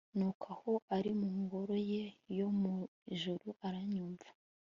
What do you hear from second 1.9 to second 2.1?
ye